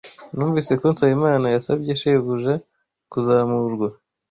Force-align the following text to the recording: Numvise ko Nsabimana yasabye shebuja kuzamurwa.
Numvise 0.35 0.71
ko 0.79 0.85
Nsabimana 0.93 1.45
yasabye 1.55 1.91
shebuja 2.01 2.53
kuzamurwa. 3.11 3.87